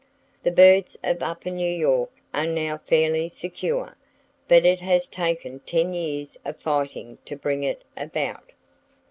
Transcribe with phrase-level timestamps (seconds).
[0.41, 3.95] The birds of upper New York are now fairly secure;
[4.47, 8.53] but it has taken ten years of fighting to bring it about.